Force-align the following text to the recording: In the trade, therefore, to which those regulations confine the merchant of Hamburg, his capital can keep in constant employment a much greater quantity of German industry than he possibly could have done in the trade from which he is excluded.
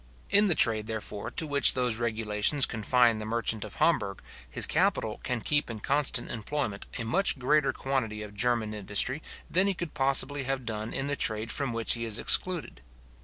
In 0.31 0.47
the 0.47 0.55
trade, 0.55 0.87
therefore, 0.87 1.29
to 1.29 1.45
which 1.45 1.75
those 1.75 1.99
regulations 1.99 2.65
confine 2.65 3.19
the 3.19 3.23
merchant 3.25 3.63
of 3.63 3.75
Hamburg, 3.75 4.23
his 4.49 4.65
capital 4.65 5.19
can 5.21 5.41
keep 5.41 5.69
in 5.69 5.79
constant 5.79 6.31
employment 6.31 6.87
a 6.97 7.03
much 7.05 7.37
greater 7.37 7.71
quantity 7.71 8.23
of 8.23 8.33
German 8.33 8.73
industry 8.73 9.21
than 9.47 9.67
he 9.67 9.75
possibly 9.75 10.39
could 10.41 10.47
have 10.47 10.65
done 10.65 10.91
in 10.91 11.05
the 11.05 11.15
trade 11.15 11.51
from 11.51 11.71
which 11.71 11.93
he 11.93 12.03
is 12.03 12.17
excluded. 12.17 12.81